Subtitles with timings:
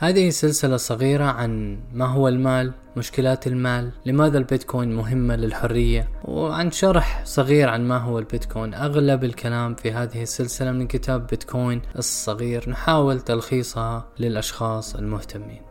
[0.00, 7.24] هذه سلسلة صغيرة عن ما هو المال مشكلات المال لماذا البيتكوين مهمة للحرية وعن شرح
[7.24, 8.74] صغير عن ما هو البيتكوين.
[8.74, 12.70] أغلب الكلام في هذه السلسلة من كتاب بيتكوين الصغير.
[12.70, 15.62] نحاول تلخيصها للأشخاص المهتمين.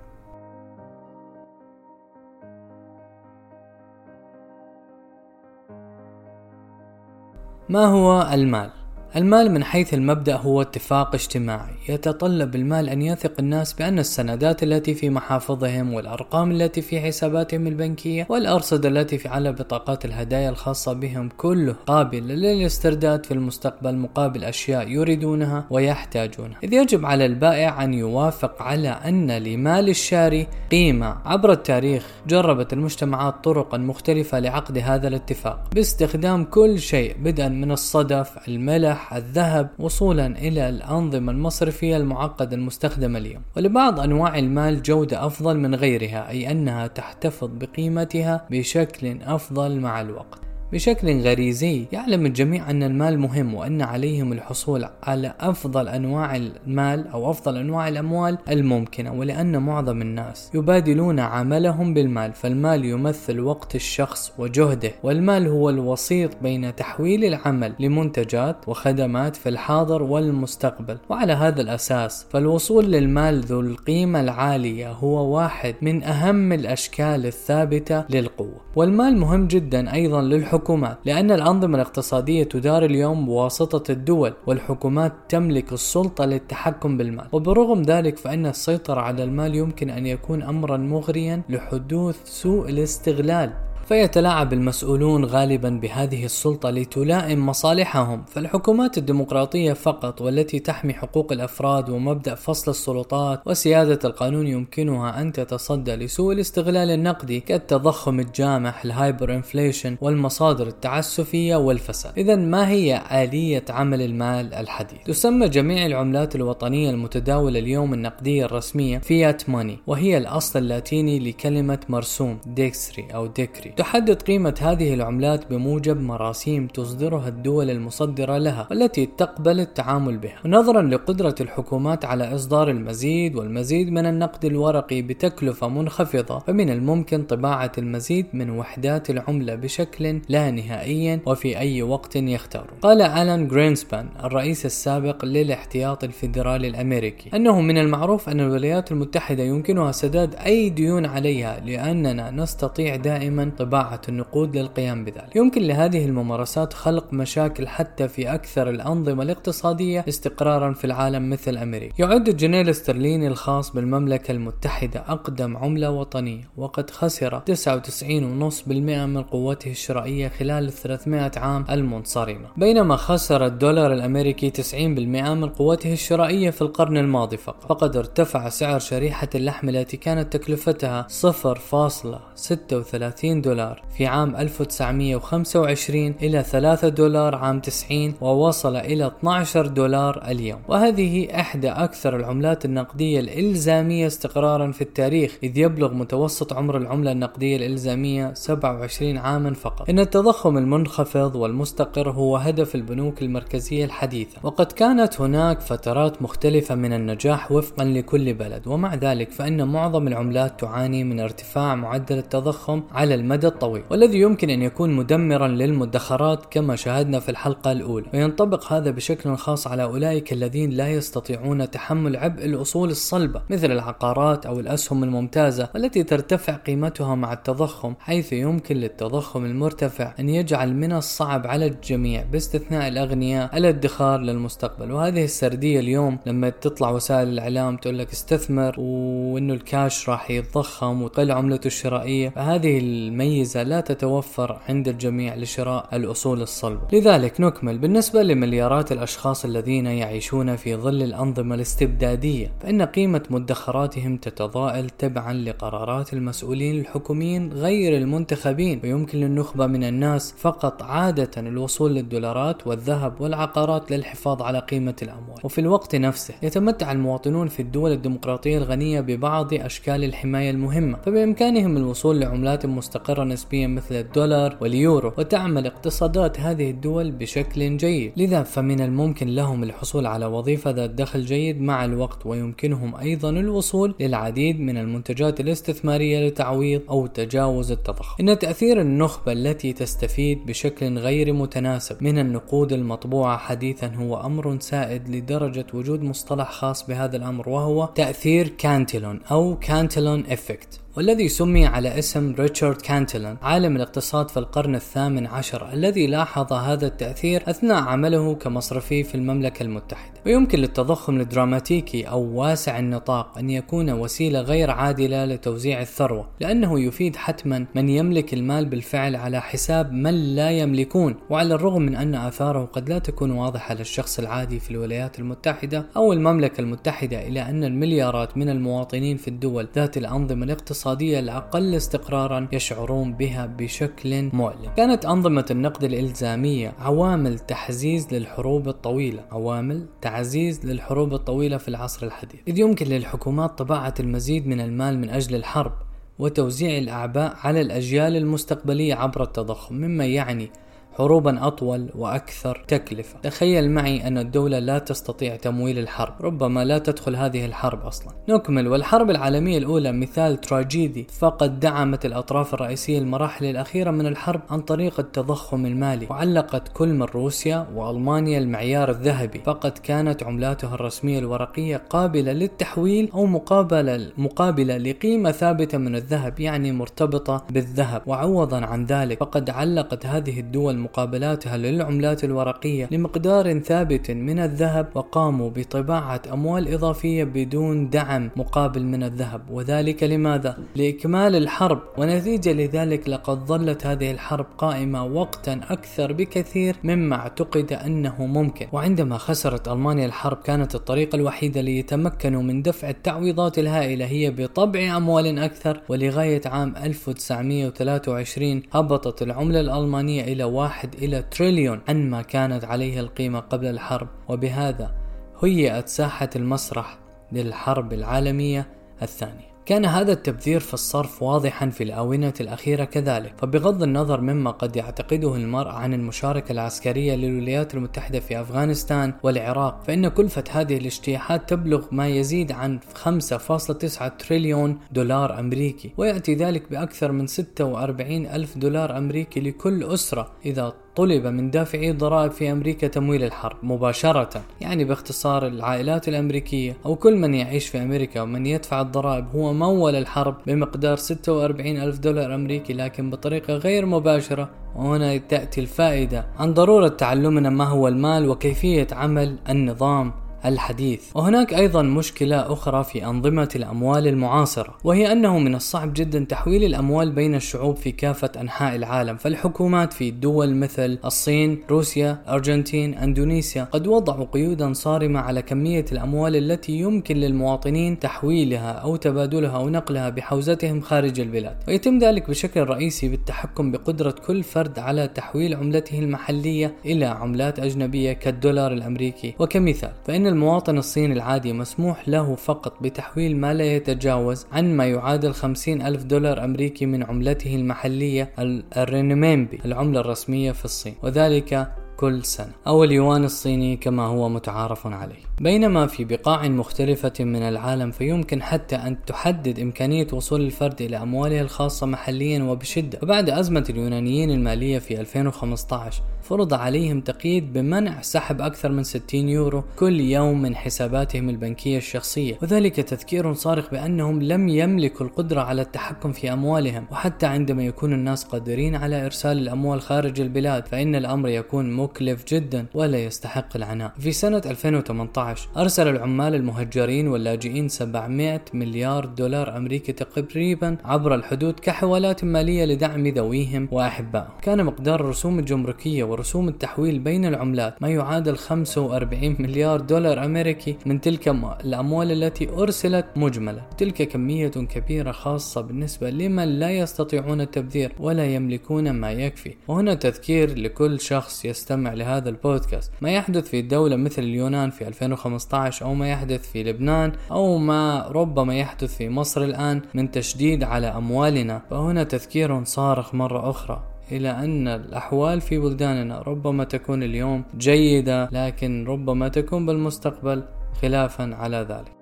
[7.69, 8.76] ما هو المال؟
[9.15, 11.73] المال من حيث المبدأ هو اتفاق اجتماعي.
[11.89, 18.27] يتطلب المال أن يثق الناس بأن السندات التي في محافظهم والأرقام التي في حساباتهم البنكية
[18.29, 24.89] والأرصدة التي في على بطاقات الهدايا الخاصة بهم كله قابل للاسترداد في المستقبل مقابل أشياء
[24.89, 26.57] يريدونها ويحتاجونها.
[26.63, 31.17] إذ يجب على البائع أن يوافق على أن لمال الشاري قيمة.
[31.25, 38.47] عبر التاريخ جربت المجتمعات طرقا مختلفة لعقد هذا الاتفاق باستخدام كل شيء بدءا من الصدف
[38.47, 43.41] الملح الذهب وصولا إلى الأنظمة المصرفية المعقدة المستخدمة اليوم.
[43.57, 50.46] ولبعض أنواع المال جودة أفضل من غيرها أي أنها تحتفظ بقيمتها بشكل أفضل مع الوقت.
[50.73, 57.31] بشكل غريزي يعلم الجميع أن المال مهم وأن عليهم الحصول على أفضل أنواع المال أو
[57.31, 64.91] أفضل أنواع الأموال الممكنة ولأن معظم الناس يبادلون عملهم بالمال فالمال يمثل وقت الشخص وجهده
[65.03, 70.97] والمال هو الوسيط بين تحويل العمل لمنتجات وخدمات في الحاضر والمستقبل.
[71.09, 78.61] وعلى هذا الأساس فالوصول للمال ذو القيمة العالية هو واحد من أهم الأشكال الثابتة للقوة.
[78.75, 85.73] والمال مهم جدا أيضا للحكومة الحكومات لأن الأنظمة الاقتصادية تدار اليوم بواسطة الدول والحكومات تملك
[85.73, 87.27] السلطة للتحكم بالمال.
[87.31, 93.53] وبرغم ذلك فإن السيطرة على المال يمكن أن يكون أمرا مغريا لحدوث سوء الاستغلال.
[93.87, 102.35] فيتلاعب المسؤولون غالبا بهذه السلطة لتلائم مصالحهم فالحكومات الديمقراطية فقط والتي تحمي حقوق الأفراد ومبدأ
[102.35, 110.67] فصل السلطات وسيادة القانون يمكنها أن تتصدى لسوء الاستغلال النقدي كالتضخم الجامح ال hyperinflation والمصادر
[110.67, 117.93] التعسفية والفساد إذا ما هي آلية عمل المال الحديث؟ تسمى جميع العملات الوطنية المتداولة اليوم
[117.93, 124.93] النقدية الرسمية fiat money وهي الأصل اللاتيني لكلمة مرسوم decree أو decree تحدد قيمة هذه
[124.93, 132.35] العملات بموجب مراسيم تصدرها الدول المصدرة لها والتي تقبل التعامل بها ونظرا لقدرة الحكومات على
[132.35, 139.55] إصدار المزيد والمزيد من النقد الورقي بتكلفة منخفضة فمن الممكن طباعة المزيد من وحدات العملة
[139.55, 147.29] بشكل لا نهائي وفي أي وقت يختار قال ألان جرينسبان الرئيس السابق للاحتياط الفيدرالي الأمريكي
[147.35, 154.01] أنه من المعروف أن الولايات المتحدة يمكنها سداد أي ديون عليها لأننا نستطيع دائما طباعة
[154.09, 155.35] النقود للقيام بذلك.
[155.35, 161.93] يمكن لهذه الممارسات خلق مشاكل حتى في أكثر الأنظمة الاقتصادية استقرارا في العالم مثل أمريكا.
[161.99, 170.27] يعد الجنيه الاسترليني الخاص بالمملكة المتحدة أقدم عملة وطنية وقد خسر 99.5% من قوته الشرائية
[170.27, 172.47] خلال 300 عام المنصرمة.
[172.57, 177.63] بينما خسر الدولار الأمريكي 90% من قوته الشرائية في القرن الماضي فقط.
[177.69, 186.43] فقد ارتفع سعر شريحة اللحم التي كانت تكلفتها 0.36 دولار دولار في عام 1925 إلى
[186.43, 190.59] 3 دولار عام 90 ووصل إلى 12 دولار اليوم.
[190.67, 197.57] وهذه إحدى أكثر العملات النقدية الإلزامية استقرارا في التاريخ إذ يبلغ متوسط عمر العملة النقدية
[197.57, 199.89] الإلزامية 27 عاما فقط.
[199.89, 204.37] إن التضخم المنخفض والمستقر هو هدف البنوك المركزية الحديثة.
[204.43, 208.67] وقد كانت هناك فترات مختلفة من النجاح وفقا لكل بلد.
[208.67, 214.49] ومع ذلك فإن معظم العملات تعاني من ارتفاع معدل التضخم على المدى الطويل والذي يمكن
[214.49, 218.05] أن يكون مدمرا للمدخرات كما شاهدنا في الحلقة الأولى.
[218.13, 224.45] وينطبق هذا بشكل خاص على أولئك الذين لا يستطيعون تحمل عبء الأصول الصلبة مثل العقارات
[224.45, 230.93] أو الأسهم الممتازة والتي ترتفع قيمتها مع التضخم حيث يمكن للتضخم المرتفع أن يجعل من
[230.93, 234.91] الصعب على الجميع باستثناء الأغنياء الادخار للمستقبل.
[234.91, 241.31] وهذه السردية اليوم لما تطلع وسائل الإعلام تقول لك استثمر وإنه الكاش راح يتضخم وقل
[241.31, 242.29] عملته الشرائية.
[242.29, 249.45] فهذه الميزة ميزة لا تتوفر عند الجميع لشراء الأصول الصلبة لذلك نكمل بالنسبة لمليارات الأشخاص
[249.45, 257.97] الذين يعيشون في ظل الأنظمة الاستبدادية فإن قيمة مدخراتهم تتضاءل تبعا لقرارات المسؤولين الحكوميين غير
[257.97, 265.39] المنتخبين ويمكن للنخبة من الناس فقط عادة الوصول للدولارات والذهب والعقارات للحفاظ على قيمة الأموال.
[265.43, 272.19] وفي الوقت نفسه يتمتع المواطنون في الدول الديمقراطية الغنية ببعض أشكال الحماية المهمة فبإمكانهم الوصول
[272.19, 278.11] لعملات مستقرة مستقرة نسبيا مثل الدولار واليورو وتعمل اقتصادات هذه الدول بشكل جيد.
[278.17, 283.95] لذا فمن الممكن لهم الحصول على وظيفة ذات دخل جيد مع الوقت ويمكنهم أيضا الوصول
[283.99, 288.15] للعديد من المنتجات الاستثمارية لتعويض أو تجاوز التضخم.
[288.19, 295.09] إن تأثير النخبة التي تستفيد بشكل غير متناسب من النقود المطبوعة حديثا هو أمر سائد
[295.09, 300.79] لدرجة وجود مصطلح خاص بهذا الأمر وهو تأثير كانتلون أو Cantillon effect.
[300.97, 306.87] والذي سمي على اسم ريتشارد كانتلون عالم الاقتصاد في القرن الثامن عشر الذي لاحظ هذا
[306.87, 310.13] التأثير أثناء عمله كمصرفي في المملكة المتحدة.
[310.25, 317.15] ويمكن للتضخم الدراماتيكي أو واسع النطاق أن يكون وسيلة غير عادلة لتوزيع الثروة لأنه يفيد
[317.15, 322.65] حتما من يملك المال بالفعل على حساب من لا يملكون وعلى الرغم من أن آثاره
[322.65, 328.37] قد لا تكون واضحة للشخص العادي في الولايات المتحدة أو المملكة المتحدة إلا أن المليارات
[328.37, 334.71] من المواطنين في الدول ذات الأنظمة الاقتصادية الاقتصادية الأقل استقرارا يشعرون بها بشكل مؤلم.
[334.77, 342.39] كانت أنظمة النقد الإلزامية عوامل تحزيز للحروب الطويلة عوامل تعزيز للحروب الطويلة في العصر الحديث.
[342.47, 345.73] إذ يمكن للحكومات طباعة المزيد من المال من أجل الحرب
[346.19, 350.51] وتوزيع الأعباء على الأجيال المستقبلية عبر التضخم مما يعني
[350.97, 353.19] حروبا أطول وأكثر تكلفة.
[353.19, 356.13] تخيل معي أن الدولة لا تستطيع تمويل الحرب.
[356.21, 358.13] ربما لا تدخل هذه الحرب أصلا.
[358.29, 358.67] نكمل.
[358.67, 361.07] والحرب العالمية الأولى مثال تراجيدي.
[361.19, 366.07] فقد دعمت الأطراف الرئيسية المراحل الأخيرة من الحرب عن طريق التضخم المالي.
[366.09, 369.39] وعلقت كل من روسيا وألمانيا المعيار الذهبي.
[369.45, 376.71] فقد كانت عملاتها الرسمية الورقية قابلة للتحويل أو مقابلة مقابلة لقيمة ثابتة من الذهب يعني
[376.71, 378.01] مرتبطة بالذهب.
[378.05, 385.49] وعوضا عن ذلك فقد علقت هذه الدول مقابلاتها للعملات الورقية لمقدار ثابت من الذهب وقاموا
[385.49, 389.41] بطباعة أموال إضافية بدون دعم مقابل من الذهب.
[389.51, 391.79] وذلك لماذا؟ لإكمال الحرب.
[391.97, 398.67] ونتيجة لذلك لقد ظلت هذه الحرب قائمة وقتا أكثر بكثير مما اعتقد أنه ممكن.
[398.71, 405.39] وعندما خسرت ألمانيا الحرب كانت الطريقة الوحيدة ليتمكنوا من دفع التعويضات الهائلة هي بطبع أموال
[405.39, 405.81] أكثر.
[405.89, 410.43] ولغاية عام 1923 هبطت العملة الألمانية إلى
[410.77, 414.95] واحد إلى تريليون عن ما كانت عليه القيمة قبل الحرب وبهذا
[415.43, 416.99] هيئت ساحة المسرح
[417.31, 418.67] للحرب العالمية
[419.01, 419.56] الثانية.
[419.67, 423.33] كان هذا التبذير في الصرف واضحا في الآونة الأخيرة كذلك.
[423.37, 430.07] فبغض النظر مما قد يعتقده المرء عن المشاركة العسكرية للولايات المتحدة في أفغانستان والعراق فإن
[430.07, 437.27] كلفة هذه الاجتياحات تبلغ ما يزيد عن 5.9 تريليون دولار أمريكي ويأتي ذلك بأكثر من
[437.27, 443.57] 46 ألف دولار أمريكي لكل أسرة إذا طلب من دافعي الضرائب في أمريكا تمويل الحرب
[443.63, 449.25] مباشرة يعني باختصار العائلات الأمريكية أو كل من يعيش في أمريكا ومن يدفع الضرائب.
[449.35, 454.49] هو مول الحرب بمقدار 46 ألف دولار أمريكي لكن بطريقة غير مباشرة.
[454.75, 456.25] وهنا تأتي الفائدة.
[456.39, 460.26] عن ضرورة تعلمنا ما هو المال وكيفية عمل النظام.
[460.45, 461.01] الحديث.
[461.15, 467.11] وهناك أيضا مشكلة أخرى في أنظمة الأموال المعاصرة وهي أنه من الصعب جدا تحويل الأموال
[467.11, 469.17] بين الشعوب في كافة أنحاء العالم.
[469.17, 476.35] فالحكومات في دول مثل الصين روسيا أرجنتين أندونيسيا قد وضعوا قيودا صارمة على كمية الأموال
[476.35, 481.55] التي يمكن للمواطنين تحويلها أو تبادلها أو نقلها بحوزتهم خارج البلاد.
[481.67, 488.13] ويتم ذلك بشكل رئيسي بالتحكم بقدرة كل فرد على تحويل عملته المحلية إلى عملات أجنبية
[488.13, 489.33] كالدولار الأمريكي.
[489.39, 489.91] وكمثال
[490.27, 496.03] المواطن الصيني العادي مسموح له فقط بتحويل ما لا يتجاوز عن ما يعادل 50 ألف
[496.03, 498.31] دولار أمريكي من عملته المحلية
[498.77, 501.67] الرينمينبي العملة الرسمية في الصين وذلك
[501.97, 505.15] كل سنة أو اليوان الصيني كما هو متعارف عليه.
[505.41, 511.41] بينما في بقاع مختلفة من العالم فيمكن حتى أن تحدد إمكانية وصول الفرد إلى أمواله
[511.41, 512.99] الخاصة محليا وبشدة.
[513.03, 519.63] وبعد أزمة اليونانيين المالية في 2015 فرض عليهم تقييد بمنع سحب أكثر من 60 يورو
[519.75, 522.37] كل يوم من حساباتهم البنكية الشخصية.
[522.41, 526.85] وذلك تذكير صارخ بأنهم لم يملكوا القدرة على التحكم في أموالهم.
[526.91, 532.65] وحتى عندما يكون الناس قادرين على إرسال الأموال خارج البلاد فإن الأمر يكون مكلف جدا
[532.73, 533.93] ولا يستحق العناء.
[533.99, 542.23] في سنة 2018 أرسل العمال المهجرين واللاجئين 700 مليار دولار أمريكي تقريبا عبر الحدود كحوالات
[542.23, 544.29] مالية لدعم ذويهم وأحبائهم.
[544.41, 551.01] كان مقدار الرسوم الجمركية ورسوم التحويل بين العملات ما يعادل 45 مليار دولار أمريكي من
[551.01, 551.27] تلك
[551.65, 553.61] الأموال التي أرسلت مجملة.
[553.77, 559.55] تلك كمية كبيرة خاصة بالنسبة لمن لا يستطيعون التبذير ولا يملكون ما يكفي.
[559.67, 562.91] وهنا تذكير لكل شخص يستمع لهذا البودكاست.
[563.01, 568.07] ما يحدث في دولة مثل اليونان في 2015 أو ما يحدث في لبنان أو ما
[568.07, 571.61] ربما يحدث في مصر الآن من تشديد على أموالنا.
[571.69, 573.96] فهنا تذكير صارخ مرة أخرى.
[574.11, 580.43] إلى أن الأحوال في بلداننا ربما تكون اليوم جيدة لكن ربما تكون بالمستقبل
[580.81, 581.96] خلافا على ذلك.